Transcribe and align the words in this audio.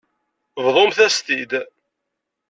Bḍumt-as-t-id. 0.65 1.51